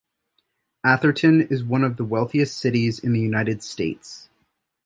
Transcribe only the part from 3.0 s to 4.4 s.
the United States.